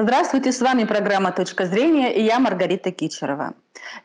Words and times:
Здравствуйте, 0.00 0.52
с 0.52 0.60
вами 0.60 0.84
программа 0.84 1.32
«Точка 1.32 1.66
зрения» 1.66 2.14
и 2.14 2.22
я 2.22 2.38
Маргарита 2.38 2.92
Кичерова. 2.92 3.54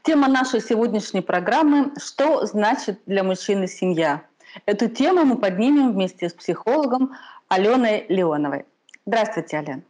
Тема 0.02 0.28
нашей 0.28 0.60
сегодняшней 0.60 1.22
программы 1.22 1.92
«Что 2.00 2.48
значит 2.48 3.00
для 3.06 3.24
мужчины 3.24 3.68
семья?». 3.68 4.24
Эту 4.66 4.90
тему 4.90 5.24
мы 5.24 5.38
поднимем 5.38 5.92
вместе 5.92 6.30
с 6.30 6.34
психологом 6.34 7.14
Аленой 7.48 8.08
Леоновой. 8.10 8.66
Здравствуйте, 9.06 9.60
Алена. 9.60 9.82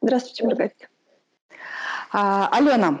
Здравствуйте, 0.00 0.44
Маргарита. 0.44 0.86
А, 2.12 2.48
Алена, 2.52 3.00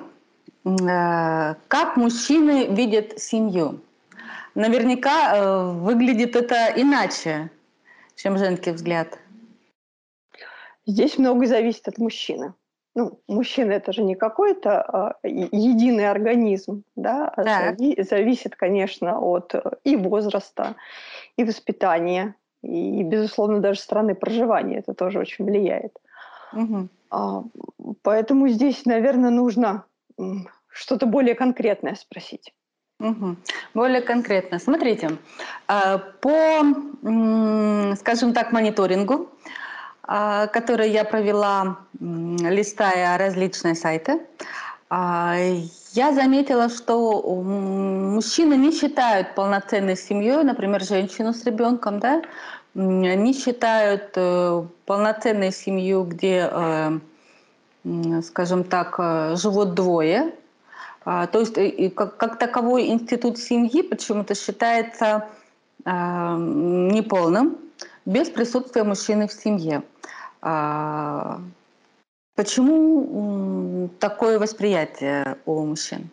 э, 0.64 1.54
как 1.68 1.96
мужчины 1.96 2.66
видят 2.74 3.20
семью? 3.20 3.80
Наверняка 4.56 5.36
э, 5.36 5.70
выглядит 5.70 6.34
это 6.34 6.72
иначе, 6.74 7.48
чем 8.16 8.38
женский 8.38 8.72
взгляд. 8.72 9.20
Здесь 10.86 11.18
многое 11.18 11.46
зависит 11.46 11.88
от 11.88 11.98
мужчины. 11.98 12.54
Ну, 12.94 13.20
мужчина 13.28 13.72
это 13.72 13.92
же 13.92 14.02
не 14.02 14.16
какой-то 14.16 14.82
а, 14.82 15.16
единый 15.22 16.10
организм, 16.10 16.82
да, 16.96 17.28
а 17.28 17.42
зави- 17.42 18.02
зависит, 18.02 18.56
конечно, 18.56 19.20
от 19.20 19.54
э, 19.54 19.62
и 19.84 19.94
возраста, 19.96 20.74
и 21.36 21.44
воспитания, 21.44 22.34
и, 22.62 23.04
безусловно, 23.04 23.60
даже 23.60 23.78
страны 23.78 24.16
проживания. 24.16 24.78
Это 24.78 24.92
тоже 24.94 25.20
очень 25.20 25.44
влияет. 25.44 25.96
Угу. 26.52 26.88
А, 27.10 27.44
поэтому 28.02 28.48
здесь, 28.48 28.84
наверное, 28.86 29.30
нужно 29.30 29.84
что-то 30.68 31.06
более 31.06 31.36
конкретное 31.36 31.94
спросить. 31.94 32.52
Угу. 32.98 33.36
Более 33.74 34.02
конкретно. 34.02 34.58
Смотрите, 34.58 35.10
а, 35.68 35.98
по, 35.98 36.64
скажем 37.96 38.34
так, 38.34 38.52
мониторингу 38.52 39.30
которые 40.10 40.90
я 40.92 41.04
провела, 41.04 41.78
листая 42.00 43.16
различные 43.16 43.76
сайты, 43.76 44.20
а, 44.92 45.36
я 45.92 46.12
заметила, 46.12 46.68
что 46.68 47.22
мужчины 47.22 48.54
не 48.54 48.72
считают 48.72 49.36
полноценной 49.36 49.96
семьей, 49.96 50.42
например, 50.42 50.82
женщину 50.82 51.32
с 51.32 51.44
ребенком, 51.44 52.00
да, 52.00 52.22
не 52.74 53.32
считают 53.32 54.12
э, 54.16 54.64
полноценной 54.86 55.52
семью, 55.52 56.04
где, 56.04 56.48
э, 56.50 58.20
скажем 58.22 58.64
так, 58.64 58.96
э, 58.98 59.36
живут 59.36 59.74
двое. 59.74 60.34
А, 61.04 61.26
то 61.26 61.40
есть 61.40 61.56
как 61.94 62.38
таковой 62.38 62.88
институт 62.88 63.38
семьи 63.38 63.82
почему-то 63.82 64.34
считается 64.34 65.28
неполным 65.86 67.56
без 68.04 68.28
присутствия 68.28 68.84
мужчины 68.84 69.26
в 69.26 69.32
семье. 69.32 69.82
А, 70.42 71.40
почему 72.34 73.88
такое 73.98 74.38
восприятие 74.38 75.38
у 75.46 75.64
мужчин? 75.66 76.10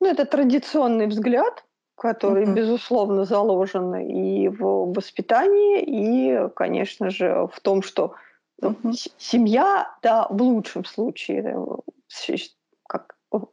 Ну, 0.00 0.08
это 0.08 0.24
традиционный 0.24 1.06
взгляд, 1.06 1.64
который, 1.96 2.44
uh-huh. 2.44 2.54
безусловно, 2.54 3.24
заложен 3.24 3.94
и 3.94 4.48
в 4.48 4.92
воспитании, 4.92 5.80
и, 5.80 6.48
конечно 6.56 7.10
же, 7.10 7.48
в 7.52 7.60
том, 7.60 7.82
что 7.82 8.14
uh-huh. 8.60 9.10
семья, 9.18 9.88
да, 10.02 10.26
в 10.28 10.42
лучшем 10.42 10.84
случае, 10.84 11.56
э, 12.28 12.36
как 12.88 13.14
в 13.30 13.46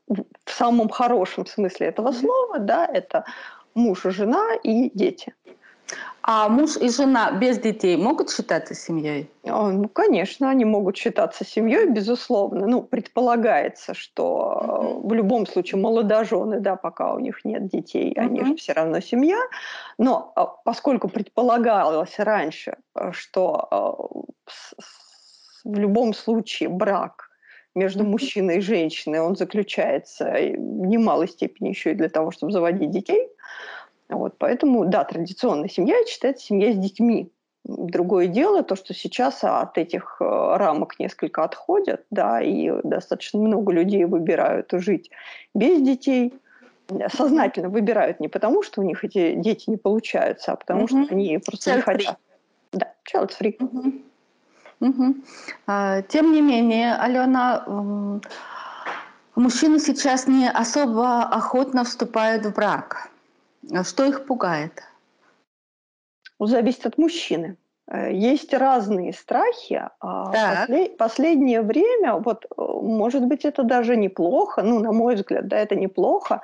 самом 0.48 0.90
хорошем 0.90 1.46
смысле 1.46 1.88
этого 1.88 2.12
слова, 2.12 2.58
да, 2.58 2.88
это 2.88 3.26
муж 3.76 4.06
и 4.06 4.10
жена 4.10 4.56
и 4.64 4.90
дети. 4.98 5.36
А 6.22 6.50
муж 6.50 6.78
и 6.78 6.90
жена 6.90 7.32
без 7.32 7.58
детей 7.58 7.98
могут 7.98 8.30
считаться 8.30 8.76
семьей? 8.76 9.32
А, 9.46 9.72
ну, 9.72 9.88
конечно, 9.88 10.50
они 10.50 10.66
могут 10.66 10.98
считаться 10.98 11.46
семьей, 11.46 11.90
безусловно. 11.90 12.68
Ну, 12.68 12.84
предполагается, 12.84 13.94
что 13.94 14.62
mm-hmm. 14.62 15.08
в 15.08 15.14
любом 15.14 15.48
случае 15.48 15.82
молодожены, 15.82 16.60
да, 16.60 16.76
пока 16.76 17.14
у 17.14 17.20
них 17.20 17.46
нет 17.46 17.68
детей, 17.68 18.14
mm-hmm. 18.14 18.22
они 18.22 18.46
же 18.46 18.56
все 18.58 18.74
равно 18.74 19.00
семья. 19.00 19.40
Но 19.98 20.32
а, 20.36 20.46
поскольку 20.46 21.08
предполагалось 21.08 22.20
раньше, 22.20 22.76
э, 22.96 23.12
что 23.12 23.68
э, 23.72 24.50
в 25.64 25.76
любом 25.80 26.14
случае 26.14 26.70
брак 26.70 27.30
между 27.76 28.04
мужчиной 28.04 28.58
и 28.58 28.62
женщиной, 28.62 29.22
он 29.22 29.36
заключается 29.36 30.26
в 30.26 30.86
немалой 30.86 31.28
степени 31.28 31.70
еще 31.70 31.92
и 31.92 31.96
для 31.96 32.10
того, 32.10 32.32
чтобы 32.32 32.52
заводить 32.52 32.92
детей, 32.92 33.30
вот, 34.10 34.38
поэтому, 34.38 34.86
да, 34.86 35.04
традиционная 35.04 35.70
семья 35.70 35.96
считается 36.08 36.46
семья 36.46 36.74
с 36.74 36.78
детьми. 36.78 37.32
Другое 37.66 38.28
дело, 38.28 38.64
то, 38.64 38.76
что 38.76 38.94
сейчас 38.94 39.44
от 39.44 39.78
этих 39.78 40.18
э, 40.20 40.24
рамок 40.24 40.98
несколько 41.00 41.44
отходят, 41.44 42.06
да, 42.10 42.42
и 42.42 42.72
достаточно 42.84 43.40
много 43.40 43.72
людей 43.72 44.06
выбирают 44.06 44.72
жить 44.72 45.12
без 45.54 45.82
детей, 45.82 46.34
сознательно 47.14 47.70
выбирают 47.70 48.20
не 48.20 48.28
потому, 48.28 48.64
что 48.64 48.82
у 48.82 48.84
них 48.84 49.04
эти 49.04 49.36
дети 49.36 49.70
не 49.70 49.78
получаются, 49.78 50.54
а 50.54 50.56
потому 50.56 50.86
mm-hmm. 50.86 51.06
что 51.06 51.14
они 51.14 51.38
просто 51.38 51.76
не 51.76 51.82
хотят. 51.82 52.18
Да, 52.72 52.94
child 53.12 53.32
free. 53.40 53.58
Mm-hmm. 53.58 54.02
Угу. 54.80 55.16
Тем 56.08 56.32
не 56.32 56.42
менее, 56.42 56.96
Алена, 56.96 57.66
мужчины 59.36 59.80
сейчас 59.80 60.28
не 60.28 60.50
особо 60.50 61.24
охотно 61.24 61.84
вступают 61.84 62.46
в 62.46 62.54
брак. 62.54 63.09
А 63.72 63.84
что 63.84 64.06
их 64.06 64.26
пугает? 64.26 64.84
Зависит 66.40 66.86
от 66.86 66.98
мужчины. 66.98 67.58
Э, 67.92 68.12
есть 68.14 68.54
разные 68.54 69.14
страхи. 69.14 69.90
А 70.00 70.66
Послед... 70.66 70.98
Последнее 70.98 71.62
время, 71.62 72.16
вот, 72.16 72.46
э, 72.46 72.48
может 72.58 73.26
быть, 73.26 73.46
это 73.46 73.64
даже 73.64 73.96
неплохо, 73.96 74.62
ну, 74.62 74.80
на 74.80 74.92
мой 74.92 75.16
взгляд, 75.16 75.48
да, 75.48 75.58
это 75.58 75.76
неплохо. 75.76 76.42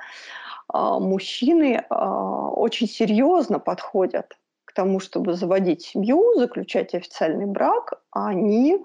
А, 0.68 0.98
мужчины 0.98 1.84
очень 1.90 2.88
серьезно 2.88 3.60
подходят 3.60 4.36
к 4.64 4.72
тому, 4.72 4.98
чтобы 4.98 5.34
заводить 5.34 5.82
семью, 5.82 6.34
заключать 6.36 6.92
официальный 6.94 7.46
брак. 7.46 8.00
Они 8.10 8.84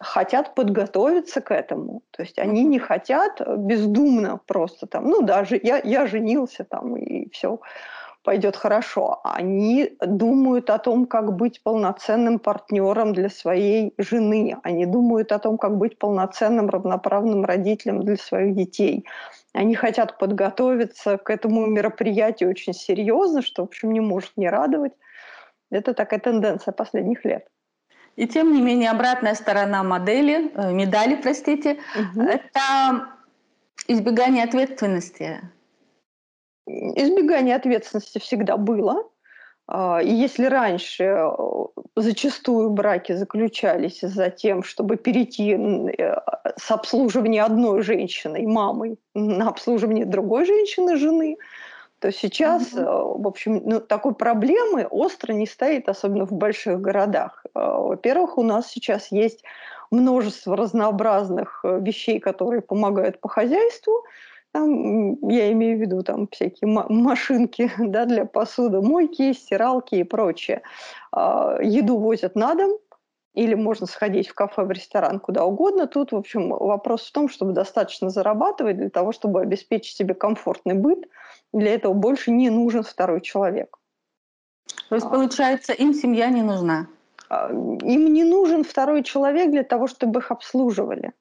хотят 0.00 0.54
подготовиться 0.54 1.40
к 1.40 1.52
этому. 1.52 2.02
То 2.10 2.22
есть 2.22 2.38
они 2.38 2.64
не 2.64 2.78
хотят 2.78 3.40
бездумно 3.58 4.40
просто 4.46 4.86
там, 4.86 5.04
ну 5.04 5.22
даже 5.22 5.60
я, 5.62 5.80
я 5.84 6.06
женился 6.06 6.64
там 6.64 6.96
и 6.96 7.30
все 7.30 7.60
пойдет 8.22 8.56
хорошо. 8.56 9.20
Они 9.24 9.96
думают 10.00 10.70
о 10.70 10.78
том, 10.78 11.06
как 11.06 11.34
быть 11.36 11.62
полноценным 11.62 12.38
партнером 12.38 13.12
для 13.12 13.28
своей 13.28 13.94
жены. 13.98 14.56
Они 14.62 14.86
думают 14.86 15.32
о 15.32 15.38
том, 15.38 15.58
как 15.58 15.78
быть 15.78 15.98
полноценным 15.98 16.68
равноправным 16.68 17.44
родителем 17.44 18.02
для 18.02 18.16
своих 18.16 18.54
детей. 18.54 19.06
Они 19.52 19.74
хотят 19.74 20.18
подготовиться 20.18 21.16
к 21.16 21.30
этому 21.30 21.66
мероприятию 21.66 22.50
очень 22.50 22.74
серьезно, 22.74 23.42
что, 23.42 23.62
в 23.62 23.68
общем, 23.68 23.92
не 23.92 24.00
может 24.00 24.36
не 24.36 24.48
радовать. 24.48 24.92
Это 25.70 25.94
такая 25.94 26.20
тенденция 26.20 26.72
последних 26.72 27.24
лет. 27.24 27.46
И 28.20 28.26
тем 28.26 28.52
не 28.52 28.60
менее 28.60 28.90
обратная 28.90 29.34
сторона 29.34 29.82
модели, 29.82 30.50
э, 30.54 30.72
медали, 30.72 31.14
простите, 31.14 31.78
угу. 31.96 32.20
это 32.20 33.06
избегание 33.88 34.44
ответственности. 34.44 35.40
Избегание 36.66 37.56
ответственности 37.56 38.18
всегда 38.18 38.58
было. 38.58 39.08
А, 39.66 40.02
и 40.02 40.12
если 40.12 40.44
раньше 40.44 41.04
э, 41.04 41.30
зачастую 41.96 42.68
браки 42.68 43.12
заключались 43.12 44.00
за 44.02 44.28
тем, 44.28 44.64
чтобы 44.64 44.96
перейти 44.96 45.52
э, 45.54 46.16
с 46.58 46.70
обслуживания 46.70 47.42
одной 47.42 47.82
женщины, 47.82 48.46
мамой, 48.46 48.98
на 49.14 49.48
обслуживание 49.48 50.04
другой 50.04 50.44
женщины, 50.44 50.98
жены, 50.98 51.38
то 52.00 52.10
сейчас, 52.10 52.72
mm-hmm. 52.72 53.22
в 53.22 53.26
общем, 53.26 53.62
ну, 53.64 53.80
такой 53.80 54.14
проблемы 54.14 54.86
остро 54.86 55.32
не 55.32 55.46
стоит, 55.46 55.88
особенно 55.88 56.26
в 56.26 56.32
больших 56.32 56.80
городах. 56.80 57.44
Э, 57.54 57.60
во-первых, 57.60 58.38
у 58.38 58.42
нас 58.42 58.68
сейчас 58.68 59.12
есть 59.12 59.44
множество 59.90 60.56
разнообразных 60.56 61.60
э, 61.62 61.78
вещей, 61.80 62.18
которые 62.18 62.62
помогают 62.62 63.20
по 63.20 63.28
хозяйству. 63.28 64.04
Там, 64.52 65.14
я 65.28 65.52
имею 65.52 65.78
в 65.78 65.80
виду 65.80 66.02
там 66.02 66.26
всякие 66.28 66.68
машинки 66.68 67.70
да, 67.78 68.06
для 68.06 68.24
посуды, 68.24 68.80
мойки, 68.80 69.32
стиралки 69.32 69.96
и 69.96 70.02
прочее. 70.02 70.62
А, 71.12 71.58
еду 71.62 71.98
возят 71.98 72.34
на 72.34 72.54
дом, 72.54 72.78
или 73.34 73.54
можно 73.54 73.86
сходить 73.86 74.28
в 74.28 74.34
кафе, 74.34 74.64
в 74.64 74.70
ресторан, 74.70 75.20
куда 75.20 75.44
угодно. 75.44 75.86
Тут, 75.86 76.12
в 76.12 76.16
общем, 76.16 76.48
вопрос 76.48 77.06
в 77.06 77.12
том, 77.12 77.28
чтобы 77.28 77.52
достаточно 77.52 78.10
зарабатывать 78.10 78.76
для 78.76 78.90
того, 78.90 79.12
чтобы 79.12 79.40
обеспечить 79.40 79.96
себе 79.96 80.14
комфортный 80.14 80.74
быт. 80.74 81.06
Для 81.52 81.74
этого 81.74 81.92
больше 81.92 82.30
не 82.30 82.50
нужен 82.50 82.82
второй 82.82 83.20
человек. 83.20 83.78
То 84.88 84.94
есть, 84.96 85.08
получается, 85.08 85.72
им 85.72 85.94
семья 85.94 86.28
не 86.28 86.42
нужна? 86.42 86.86
А, 87.28 87.48
им 87.50 88.12
не 88.12 88.24
нужен 88.24 88.64
второй 88.64 89.02
человек 89.02 89.50
для 89.50 89.62
того, 89.62 89.86
чтобы 89.86 90.20
их 90.20 90.30
обслуживали. 90.30 91.12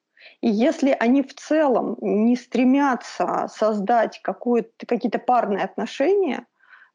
И 0.41 0.49
если 0.49 0.95
они 0.99 1.23
в 1.23 1.33
целом 1.35 1.97
не 2.01 2.35
стремятся 2.35 3.47
создать 3.53 4.21
какие-то 4.21 5.19
парные 5.19 5.63
отношения, 5.63 6.45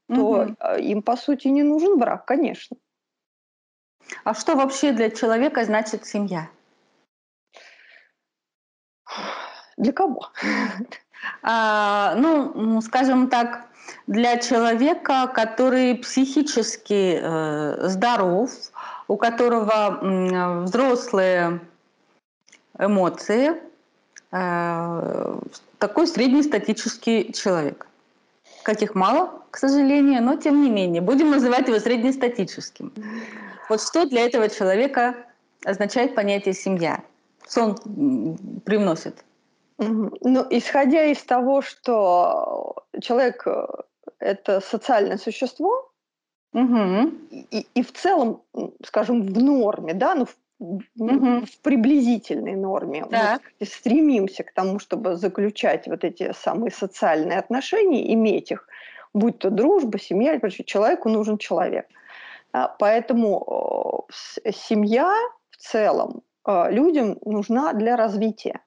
то 0.08 0.14
угу. 0.14 0.56
им, 0.78 1.02
по 1.02 1.16
сути, 1.16 1.48
не 1.48 1.62
нужен 1.62 1.98
брак, 1.98 2.26
конечно. 2.26 2.76
А 4.25 4.34
что 4.34 4.54
вообще 4.54 4.92
для 4.92 5.10
человека 5.10 5.64
значит 5.64 6.06
семья? 6.06 6.48
Для 9.76 9.92
кого? 9.92 10.31
А, 11.43 12.15
ну, 12.17 12.81
скажем 12.81 13.29
так, 13.29 13.67
для 14.06 14.37
человека, 14.38 15.31
который 15.35 15.94
психически 15.97 17.19
э, 17.21 17.88
здоров, 17.88 18.50
у 19.09 19.17
которого 19.17 20.62
взрослые 20.65 21.61
эмоции, 22.79 23.53
э, 24.32 25.41
такой 25.79 26.06
среднестатический 26.06 27.32
человек. 27.32 27.87
Каких 28.62 28.94
мало, 28.94 29.43
к 29.50 29.59
сожалению, 29.59 30.23
но 30.23 30.37
тем 30.37 30.62
не 30.62 30.70
менее. 30.70 31.03
Будем 31.03 31.31
называть 31.31 31.69
его 31.69 31.79
среднестатическим. 31.79 32.93
Вот 33.69 33.82
что 33.82 34.06
для 34.06 34.23
этого 34.23 34.49
человека 34.49 35.15
означает 35.65 36.15
понятие 36.15 36.55
«семья»? 36.55 37.00
Что 37.49 37.65
он 37.65 38.61
привносит? 38.65 39.25
Ну, 40.20 40.46
исходя 40.50 41.04
из 41.04 41.22
того, 41.22 41.62
что 41.62 42.84
человек 43.00 43.46
э,– 43.46 43.66
это 44.19 44.60
социальное 44.60 45.19
существо, 45.19 45.90
угу. 46.52 47.12
и, 47.31 47.66
и 47.75 47.82
в 47.82 47.92
целом, 47.92 48.42
скажем, 48.84 49.22
в 49.22 49.38
норме, 49.38 49.94
да, 49.94 50.14
ну, 50.14 50.26
в 50.26 50.36
угу. 50.58 51.46
в 51.46 51.58
приблизительной 51.62 52.56
норме. 52.56 53.04
Так. 53.10 53.42
Мы 53.60 53.66
стремимся 53.66 54.44
к 54.44 54.52
тому, 54.52 54.78
чтобы 54.78 55.16
заключать 55.16 55.86
вот 55.86 56.04
эти 56.04 56.32
самые 56.32 56.70
социальные 56.70 57.38
отношения, 57.38 58.12
иметь 58.14 58.50
их, 58.50 58.69
будь 59.12 59.38
то 59.38 59.50
дружба, 59.50 59.98
семья, 59.98 60.38
человеку 60.66 61.08
нужен 61.08 61.38
человек. 61.38 61.86
А, 62.52 62.69
поэтому 62.69 64.06
семья 64.52 65.12
в 65.50 65.56
целом 65.56 66.22
а, 66.44 66.70
людям 66.70 67.19
нужна 67.25 67.72
для 67.72 67.96
развития. 67.96 68.60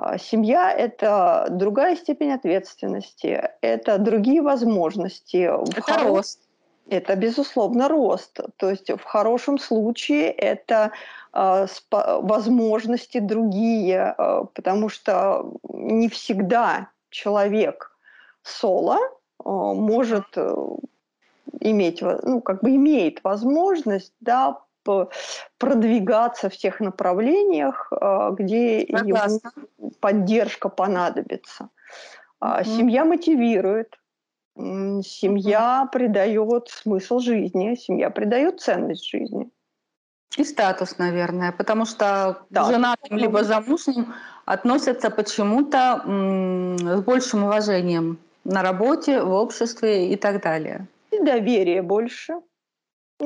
А, 0.00 0.18
семья– 0.18 0.72
это 0.78 1.46
другая 1.50 1.96
степень 1.96 2.32
ответственности, 2.32 3.50
это 3.60 3.98
другие 3.98 4.42
возможности. 4.42 5.50
Это 5.76 6.04
рост. 6.04 6.40
Это, 6.88 7.16
безусловно, 7.16 7.88
рост. 7.88 8.40
То 8.56 8.70
есть 8.70 8.90
в 8.90 9.02
хорошем 9.04 9.58
случае 9.58 10.30
это 10.30 10.92
э, 11.32 11.66
возможности 11.90 13.20
другие, 13.20 14.14
э, 14.16 14.44
потому 14.52 14.90
что 14.90 15.54
не 15.72 16.08
всегда 16.10 16.90
человек 17.08 17.90
соло 18.42 18.98
э, 18.98 19.08
может 19.44 20.26
э, 20.36 20.54
иметь, 21.60 22.02
ну, 22.02 22.42
как 22.42 22.62
бы 22.62 22.74
имеет 22.74 23.24
возможность, 23.24 24.12
да, 24.20 24.58
продвигаться 25.58 26.48
в 26.48 26.56
тех 26.56 26.80
направлениях, 26.80 27.92
э, 27.92 28.30
где 28.38 28.86
Согласна. 28.90 29.52
ему 29.56 29.90
поддержка 30.00 30.68
понадобится. 30.68 31.68
Mm-hmm. 32.40 32.64
Семья 32.64 33.04
мотивирует, 33.04 33.96
Семья 34.56 35.88
придает 35.92 36.68
смысл 36.68 37.18
жизни, 37.18 37.74
семья 37.74 38.10
придает 38.10 38.60
ценность 38.60 39.04
жизни. 39.04 39.50
И 40.36 40.44
статус, 40.44 40.98
наверное, 40.98 41.52
потому 41.52 41.86
что 41.86 42.44
да. 42.50 42.64
женатым 42.64 43.18
либо 43.18 43.42
замужним 43.42 44.14
относятся 44.44 45.10
почему-то 45.10 46.02
с 46.06 47.02
большим 47.02 47.44
уважением 47.44 48.18
на 48.44 48.62
работе, 48.62 49.22
в 49.22 49.32
обществе 49.32 50.12
и 50.12 50.16
так 50.16 50.42
далее. 50.42 50.86
И 51.10 51.20
доверие 51.20 51.82
больше. 51.82 52.34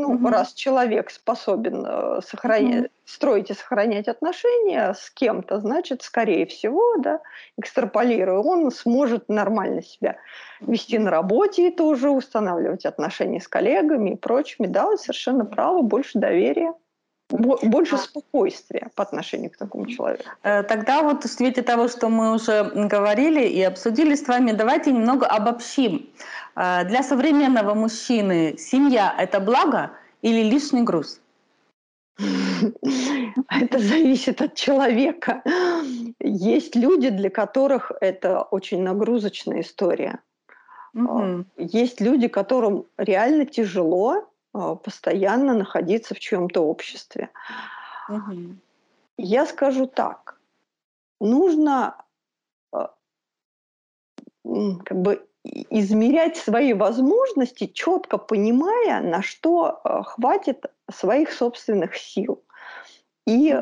Ну, 0.01 0.15
угу. 0.15 0.29
раз 0.29 0.53
человек 0.55 1.11
способен 1.11 1.85
э, 1.87 2.21
сохранять, 2.23 2.85
угу. 2.85 2.91
строить 3.05 3.51
и 3.51 3.55
сохранять 3.55 4.09
отношения 4.09 4.95
с 4.95 5.11
кем-то, 5.11 5.61
значит, 5.61 6.03
скорее 6.03 6.47
всего, 6.47 6.97
да, 6.99 7.21
экстраполируя, 7.57 8.39
он 8.39 8.71
сможет 8.71 9.29
нормально 9.29 9.83
себя 9.83 10.17
вести 10.61 10.99
на 10.99 11.11
работе 11.11 11.69
и 11.69 11.75
тоже 11.75 12.11
устанавливать 12.11 12.87
отношения 12.87 13.41
с 13.41 13.49
коллегами 13.49 14.11
и 14.11 14.17
прочими. 14.17 14.67
Да, 14.67 14.97
совершенно 14.97 15.45
правы, 15.45 15.83
больше 15.83 16.19
доверия 16.19 16.75
больше 17.31 17.99
спокойствия 17.99 18.89
по 18.95 19.03
отношению 19.03 19.51
к 19.51 19.57
такому 19.57 19.87
человеку. 19.87 20.25
Э, 20.43 20.63
тогда 20.63 21.03
вот 21.03 21.25
в 21.25 21.29
свете 21.29 21.63
того, 21.63 21.89
что 21.89 22.09
мы 22.09 22.35
уже 22.35 22.65
говорили 22.75 23.47
и 23.47 23.63
обсудили 23.63 24.15
с 24.15 24.27
вами, 24.27 24.53
давайте 24.53 24.93
немного 24.93 25.27
обобщим. 25.27 26.09
Э, 26.57 26.85
для 26.85 27.03
современного 27.03 27.75
мужчины 27.75 28.57
семья– 28.59 29.15
это 29.19 29.41
благо 29.41 29.91
или 30.23 30.43
лишний 30.43 30.83
груз? 30.83 31.21
Это 33.51 33.79
зависит 33.79 34.43
от 34.43 34.55
человека. 34.55 35.43
Есть 36.21 36.75
люди, 36.75 37.11
для 37.11 37.31
которых 37.31 37.93
это 38.01 38.43
очень 38.43 38.83
нагрузочная 38.83 39.61
история. 39.61 40.19
Угу. 40.95 41.45
Есть 41.59 42.01
люди, 42.01 42.27
которым 42.29 42.87
реально 42.97 43.45
тяжело 43.45 44.29
постоянно 44.77 45.55
находиться 45.55 46.15
в 46.15 46.19
чьем-то 46.19 46.61
обществе. 46.63 47.31
Угу. 48.09 48.57
Я 49.17 49.47
скажу 49.47 49.87
так, 49.87 50.41
нужно 51.21 52.05
а, 52.73 52.95
как 54.45 55.01
бы 55.01 55.27
измерять 55.45 56.37
свои 56.37 56.73
возможности, 56.73 57.67
четко 57.67 58.19
понимая, 58.19 59.01
на 59.01 59.23
что 59.23 59.81
а, 59.83 60.03
хватит 60.03 60.67
своих 60.91 61.33
собственных 61.33 61.97
сил. 61.97 62.43
И 63.27 63.55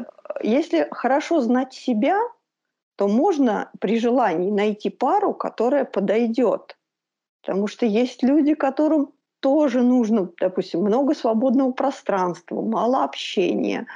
если 0.43 0.89
хорошо 0.91 1.41
знать 1.41 1.73
себя, 1.75 2.21
то 2.97 3.09
можно 3.09 3.71
при 3.81 3.99
желании 3.99 4.51
найти 4.51 4.91
пару, 4.91 5.35
которая 5.35 5.85
подойдет. 5.85 6.77
Потому 7.43 7.67
что 7.67 7.85
есть 7.87 8.23
люди, 8.23 8.55
которым 8.55 9.13
тоже 9.41 9.83
нужно, 9.83 10.29
допустим, 10.41 10.81
много 10.81 11.15
свободного 11.15 11.73
пространства, 11.73 12.61
мало 12.63 13.05
общения, 13.05 13.87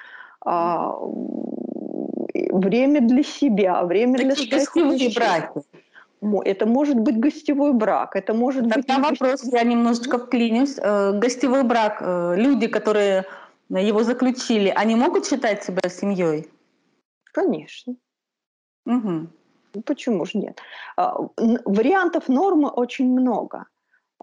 а, 0.45 0.97
время 2.35 3.01
для 3.01 3.23
себя, 3.23 3.85
время 3.85 4.19
Такие 4.19 4.49
для 4.49 4.59
гостевые 4.59 5.15
браки. 5.15 5.63
Это 6.45 6.67
может 6.67 6.97
быть 6.97 7.19
гостевой 7.19 7.73
брак, 7.73 8.15
это 8.15 8.35
может 8.35 8.65
Тогда 8.65 8.77
быть... 8.77 8.87
Тогда 8.87 9.09
вопрос, 9.09 9.41
гостевой... 9.41 9.59
я 9.59 9.65
немножечко 9.65 10.19
вклинюсь. 10.19 10.77
Э, 10.79 11.13
гостевой 11.19 11.65
брак, 11.65 12.03
э, 12.03 12.35
люди, 12.37 12.67
которые 12.67 13.25
его 13.71 14.03
заключили, 14.03 14.71
они 14.77 14.97
могут 14.97 15.27
считать 15.27 15.65
себя 15.65 15.89
семьей? 15.89 16.51
Конечно. 17.33 17.95
Угу. 18.85 19.29
Почему 19.87 20.27
же 20.27 20.39
нет? 20.39 20.59
А, 20.97 21.17
вариантов 21.65 22.29
нормы 22.29 22.69
очень 22.69 23.11
много. 23.11 23.67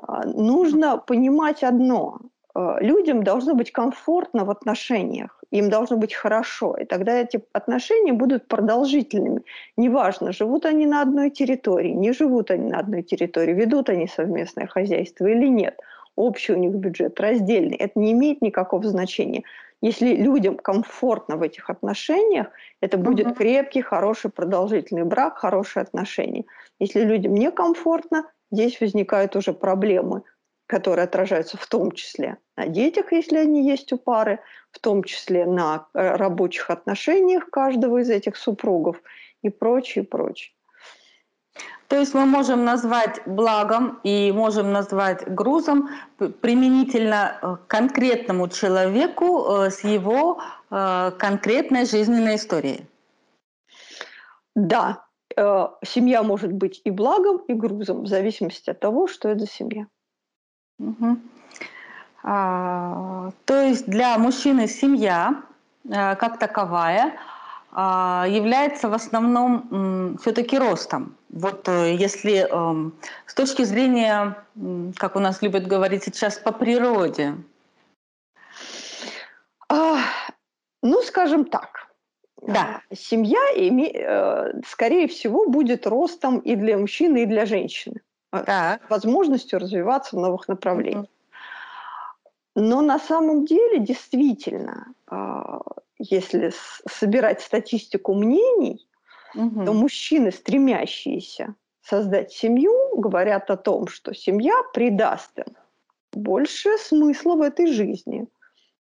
А, 0.02 0.26
нужно 0.26 0.98
понимать 0.98 1.64
одно. 1.64 2.20
А, 2.54 2.80
людям 2.80 3.24
должно 3.24 3.56
быть 3.56 3.72
комфортно 3.72 4.46
в 4.46 4.50
отношениях, 4.50 5.44
им 5.52 5.70
должно 5.70 5.98
быть 5.98 6.14
хорошо, 6.14 6.76
и 6.76 6.86
тогда 6.86 7.14
эти 7.14 7.42
отношения 7.54 8.14
будут 8.14 8.48
продолжительными. 8.48 9.44
Неважно, 9.76 10.32
живут 10.32 10.66
они 10.66 10.86
на 10.86 11.02
одной 11.02 11.30
территории, 11.30 11.92
не 11.92 12.14
живут 12.14 12.52
они 12.52 12.70
на 12.70 12.80
одной 12.80 13.04
территории, 13.04 13.54
ведут 13.54 13.90
они 13.90 14.08
совместное 14.08 14.68
хозяйство 14.68 15.26
или 15.28 15.48
нет, 15.48 15.80
общий 16.16 16.54
у 16.54 16.58
них 16.58 16.74
бюджет, 16.74 17.20
раздельный. 17.20 17.78
Это 17.78 18.00
не 18.00 18.12
имеет 18.12 18.42
никакого 18.42 18.84
значения. 18.88 19.44
Если 19.82 20.16
людям 20.16 20.58
комфортно 20.58 21.38
в 21.38 21.44
этих 21.44 21.70
отношениях, 21.70 22.48
это 22.82 22.98
будет 22.98 23.28
uh-huh. 23.28 23.36
крепкий, 23.36 23.82
хороший, 23.82 24.32
продолжительный 24.32 25.04
брак, 25.04 25.38
хорошие 25.38 25.84
отношения. 25.84 26.46
Если 26.80 27.02
людям 27.02 27.36
некомфортно, 27.36 28.26
здесь 28.52 28.80
возникают 28.80 29.36
уже 29.36 29.54
проблемы, 29.54 30.24
которые 30.68 31.06
отражаются 31.06 31.58
в 31.58 31.66
том 31.66 31.92
числе 31.92 32.38
на 32.58 32.68
детях, 32.68 33.12
если 33.12 33.38
они 33.38 33.68
есть 33.68 33.94
у 33.94 33.98
пары, 33.98 34.40
в 34.72 34.80
том 34.80 35.04
числе 35.04 35.46
на 35.46 35.88
э, 35.94 36.16
рабочих 36.16 36.70
отношениях 36.70 37.50
каждого 37.50 38.00
из 38.00 38.10
этих 38.10 38.36
супругов 38.36 39.02
и 39.42 39.50
прочее, 39.50 40.04
прочее. 40.04 40.54
То 41.88 41.96
есть 41.96 42.14
мы 42.14 42.26
можем 42.26 42.66
назвать 42.66 43.22
благом 43.26 44.00
и 44.04 44.32
можем 44.34 44.74
назвать 44.74 45.26
грузом 45.26 45.90
применительно 46.18 47.40
э, 47.42 47.56
конкретному 47.68 48.50
человеку 48.50 49.46
э, 49.48 49.70
с 49.70 49.84
его 49.84 50.42
конкретной 50.70 51.86
жизненной 51.86 52.36
историей. 52.36 52.86
Да, 54.54 55.07
э, 55.38 55.68
семья 55.86 56.24
может 56.24 56.52
быть 56.52 56.82
и 56.84 56.92
благом, 56.92 57.38
и 57.48 57.54
грузом, 57.54 58.04
в 58.04 58.08
зависимости 58.08 58.70
от 58.70 58.80
того, 58.80 59.08
что 59.08 59.30
это 59.30 59.42
за 59.42 59.48
семья. 59.48 59.88
Угу. 60.80 61.18
А, 62.24 63.32
то 63.46 63.62
есть 63.62 63.88
для 63.88 64.18
мужчины 64.18 64.68
семья 64.68 65.44
а, 65.90 66.16
как 66.16 66.40
таковая 66.40 67.14
а, 67.72 68.26
является 68.28 68.90
в 68.90 68.94
основном 68.94 70.18
все-таки 70.22 70.58
ростом. 70.58 71.16
Вот 71.30 71.68
э, 71.68 71.96
если 71.96 72.48
э, 72.50 72.92
с 73.26 73.34
точки 73.34 73.64
зрения, 73.64 74.36
как 74.96 75.16
у 75.16 75.20
нас 75.20 75.42
любят 75.42 75.68
говорить 75.68 76.04
сейчас, 76.04 76.38
по 76.38 76.52
природе. 76.52 77.36
А, 79.70 79.98
ну, 80.82 81.02
скажем 81.04 81.46
так, 81.46 81.87
Да. 82.42 82.82
Семья, 82.94 83.40
э, 83.56 84.62
скорее 84.66 85.08
всего, 85.08 85.50
будет 85.50 85.88
ростом 85.88 86.40
и 86.40 86.56
для 86.56 86.78
мужчины, 86.78 87.24
и 87.24 87.26
для 87.26 87.46
женщины. 87.46 88.02
Так. 88.32 88.90
Возможностью 88.90 89.60
развиваться 89.60 90.16
в 90.16 90.20
новых 90.20 90.48
направлениях. 90.48 91.08
Но 92.56 92.82
на 92.82 93.00
самом 93.00 93.46
деле, 93.46 93.80
действительно, 93.80 94.88
а, 95.08 95.62
если 96.00 96.52
собирать 96.90 97.42
статистику 97.42 98.14
мнений, 98.14 98.88
угу. 99.36 99.66
то 99.66 99.74
мужчины, 99.74 100.32
стремящиеся 100.32 101.54
создать 101.82 102.32
семью, 102.32 102.74
говорят 102.98 103.50
о 103.52 103.58
том, 103.58 103.88
что 103.88 104.14
семья 104.14 104.54
придаст 104.74 105.38
им 105.40 105.46
больше 106.12 106.78
смысла 106.78 107.36
в 107.36 107.42
этой 107.42 107.68
жизни. 107.68 108.28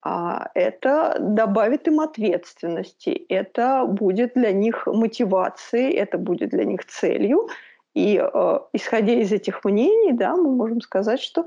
А 0.04 0.50
это 0.56 1.18
добавит 1.20 1.88
им 1.88 2.00
ответственности, 2.00 3.10
это 3.30 3.86
будет 3.86 4.34
для 4.34 4.52
них 4.52 4.88
мотивацией, 4.88 5.94
это 5.94 6.18
будет 6.18 6.50
для 6.50 6.66
них 6.66 6.86
целью. 6.86 7.48
И 7.94 8.18
э, 8.18 8.60
исходя 8.74 9.14
из 9.14 9.32
этих 9.32 9.64
мнений, 9.64 10.14
да, 10.14 10.36
мы 10.36 10.50
можем 10.56 10.82
сказать, 10.82 11.22
что 11.22 11.46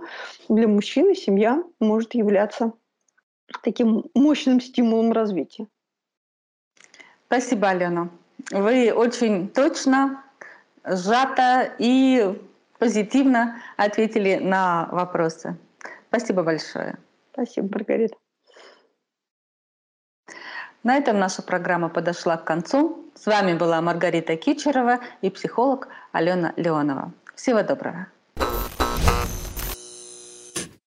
для 0.49 0.69
мужчины 0.69 1.15
семья 1.15 1.65
может 1.81 2.15
являться 2.15 2.73
таким 3.63 4.05
мощным 4.15 4.61
стимулом 4.61 5.13
развития. 5.13 5.67
Спасибо, 7.27 7.71
Алена. 7.71 8.11
Вы 8.51 8.93
очень 8.93 9.49
точно, 9.49 10.23
сжато 10.85 11.73
и 11.79 12.39
позитивно 12.79 13.57
ответили 13.77 14.37
на 14.37 14.89
вопросы. 14.93 15.57
Спасибо 16.09 16.43
большое. 16.43 16.99
Спасибо, 17.33 17.69
Маргарита. 17.73 18.24
На 20.85 20.97
этом 20.97 21.19
наша 21.19 21.41
программа 21.41 21.89
подошла 21.89 22.37
к 22.37 22.45
концу. 22.45 23.11
С 23.15 23.25
вами 23.25 23.55
была 23.55 23.81
Маргарита 23.81 24.37
Кичерова 24.37 25.01
и 25.23 25.31
психолог 25.31 25.89
Алена 26.13 26.53
Леонова. 26.57 27.11
Всего 27.35 27.63
доброго. 27.63 28.09